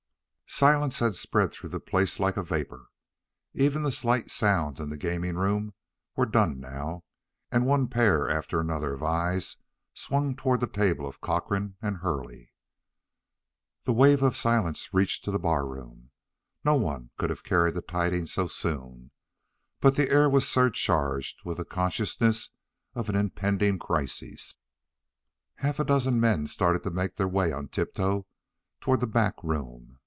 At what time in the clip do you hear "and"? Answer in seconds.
7.53-7.65, 11.81-11.97